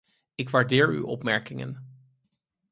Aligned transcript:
Ik 0.35 0.49
waardeer 0.49 0.87
uw 0.87 1.05
opmerkingen! 1.05 1.85